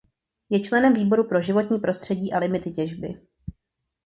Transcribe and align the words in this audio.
Je 0.49 0.59
členem 0.59 0.93
Výboru 0.93 1.27
pro 1.27 1.41
životní 1.41 1.79
prostředí 1.79 2.31
a 2.33 2.37
limity 2.37 2.71
těžby. 2.71 3.21